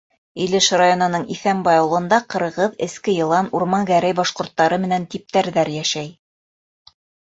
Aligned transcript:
Илеш 0.43 0.69
районының 0.81 1.25
Иҫәнбай 1.35 1.81
ауылында 1.81 2.19
ҡырғыҙ, 2.35 2.73
эске 2.87 3.15
йылан, 3.17 3.51
урман-гәрәй 3.59 4.19
башҡорттары 4.23 4.81
менән 4.87 5.07
типтәрҙәр 5.15 5.75
йәшәй. 5.79 6.11